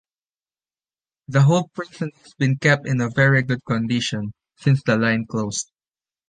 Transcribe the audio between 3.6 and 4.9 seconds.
condition since